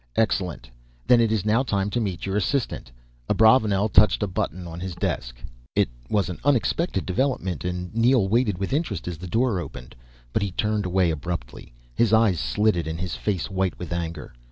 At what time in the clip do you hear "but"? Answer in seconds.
10.33-10.41